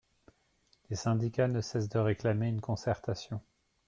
Les 0.89 0.95
syndicats 0.95 1.47
ne 1.47 1.61
cessent 1.61 1.87
de 1.89 1.99
réclamer 1.99 2.47
une 2.47 2.59
concertation. 2.59 3.39